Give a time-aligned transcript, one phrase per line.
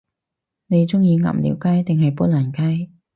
[0.65, 2.89] 你鍾意鴨寮街定係砵蘭街？